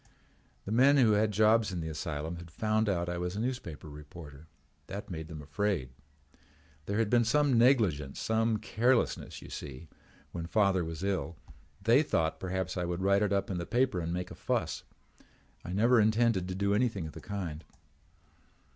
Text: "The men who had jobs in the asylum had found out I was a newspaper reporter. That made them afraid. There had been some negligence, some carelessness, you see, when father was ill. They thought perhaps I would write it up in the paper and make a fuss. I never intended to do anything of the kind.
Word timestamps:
"The 0.65 0.71
men 0.71 0.97
who 0.97 1.11
had 1.11 1.29
jobs 1.29 1.71
in 1.71 1.79
the 1.79 1.87
asylum 1.87 2.37
had 2.37 2.49
found 2.49 2.89
out 2.89 3.07
I 3.07 3.19
was 3.19 3.35
a 3.35 3.39
newspaper 3.39 3.87
reporter. 3.87 4.47
That 4.87 5.11
made 5.11 5.27
them 5.27 5.43
afraid. 5.43 5.91
There 6.87 6.97
had 6.97 7.07
been 7.07 7.23
some 7.23 7.55
negligence, 7.55 8.19
some 8.19 8.57
carelessness, 8.57 9.43
you 9.43 9.51
see, 9.51 9.89
when 10.31 10.47
father 10.47 10.83
was 10.83 11.03
ill. 11.03 11.37
They 11.83 12.01
thought 12.01 12.39
perhaps 12.39 12.77
I 12.77 12.83
would 12.83 13.03
write 13.03 13.21
it 13.21 13.31
up 13.31 13.51
in 13.51 13.59
the 13.59 13.65
paper 13.67 13.99
and 13.99 14.11
make 14.11 14.31
a 14.31 14.33
fuss. 14.35 14.81
I 15.63 15.71
never 15.71 16.01
intended 16.01 16.47
to 16.47 16.55
do 16.55 16.73
anything 16.73 17.05
of 17.05 17.13
the 17.13 17.21
kind. 17.21 17.63